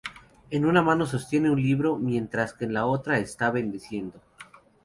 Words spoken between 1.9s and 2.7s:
mientras que